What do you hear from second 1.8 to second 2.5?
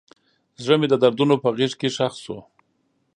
ښخ شو.